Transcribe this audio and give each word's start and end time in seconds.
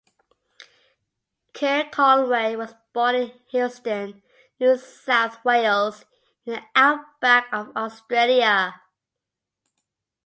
Ker 1.53 1.87
Conway 1.91 2.55
was 2.55 2.73
born 2.91 3.13
in 3.13 3.31
Hillston, 3.53 4.23
New 4.59 4.75
South 4.75 5.45
Wales, 5.45 6.05
in 6.43 6.53
the 6.53 6.63
outback 6.75 7.45
of 7.53 7.69
Australia. 7.77 8.81